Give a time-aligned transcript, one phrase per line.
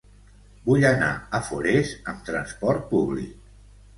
[0.69, 3.37] Vull anar a Forès amb trasport públic.